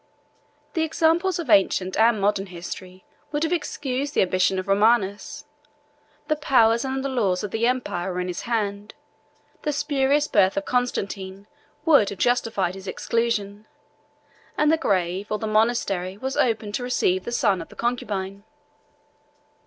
[0.73, 5.45] The examples of ancient and modern history would have excused the ambition of Romanus:
[6.27, 8.95] the powers and the laws of the empire were in his hand;
[9.61, 11.45] the spurious birth of Constantine
[11.85, 13.67] would have justified his exclusion;
[14.57, 18.43] and the grave or the monastery was open to receive the son of the concubine.